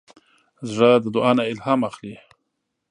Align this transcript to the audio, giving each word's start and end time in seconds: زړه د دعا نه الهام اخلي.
زړه 0.71 0.91
د 1.03 1.05
دعا 1.15 1.31
نه 1.37 1.43
الهام 1.51 1.79
اخلي. 1.89 2.15